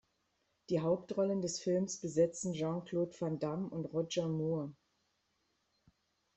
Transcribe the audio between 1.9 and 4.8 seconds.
besetzen Jean-Claude Van Damme und Roger Moore.